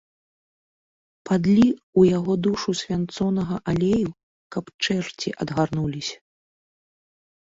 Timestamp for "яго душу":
2.17-2.69